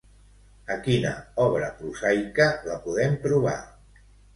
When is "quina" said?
0.87-1.11